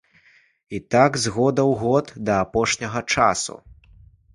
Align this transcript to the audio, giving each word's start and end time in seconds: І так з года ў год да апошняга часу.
І 0.77 0.79
так 0.95 1.11
з 1.25 1.35
года 1.37 1.61
ў 1.71 1.85
год 1.85 2.05
да 2.31 2.41
апошняга 2.49 3.09
часу. 3.15 3.65